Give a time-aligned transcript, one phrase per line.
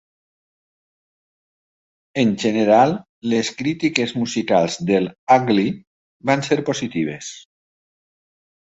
[2.23, 2.95] En general,
[3.35, 4.99] les crítiques musicals de
[5.37, 5.69] "Ugly"
[6.33, 7.33] van ser positives.